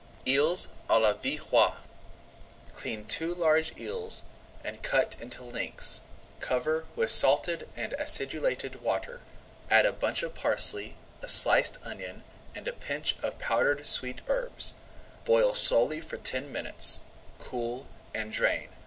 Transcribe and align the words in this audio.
EELS 0.25 0.69
À 0.89 0.99
LA 0.99 1.13
VILLEROY 1.13 1.75
Clean 2.73 3.05
two 3.05 3.35
large 3.35 3.71
eels 3.77 4.23
and 4.63 4.81
cut 4.81 5.15
into 5.21 5.43
lengths. 5.43 6.01
Cover 6.39 6.87
with 6.95 7.11
salted 7.11 7.69
and 7.75 7.93
acidulated 7.99 8.81
water, 8.81 9.21
add 9.69 9.85
a 9.85 9.93
bunch 9.93 10.23
of 10.23 10.33
parsley, 10.33 10.95
a 11.21 11.27
sliced 11.29 11.77
onion, 11.85 12.23
and 12.55 12.67
a 12.67 12.73
pinch 12.73 13.13
of 13.21 13.37
powdered 13.37 13.85
sweet 13.85 14.21
herbs. 14.27 14.73
Boil 15.23 15.53
slowly 15.53 16.01
for 16.01 16.17
ten 16.17 16.51
minutes, 16.51 17.01
cool, 17.37 17.85
and 18.11 18.31
drain. 18.31 18.69